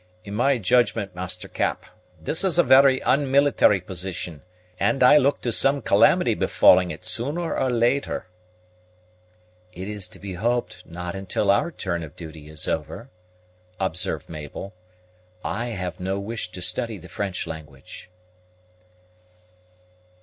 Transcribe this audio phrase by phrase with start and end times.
[0.23, 1.85] In my judgment, Master Cap,
[2.19, 4.41] this is a very unmilitary position,
[4.79, 8.25] and I look to some calamity befalling it, sooner or later."
[9.71, 13.11] "It is to be hoped not until our turn of duty is over,"
[13.79, 14.73] observed Mabel.
[15.43, 18.09] "I have no wish to study the French language."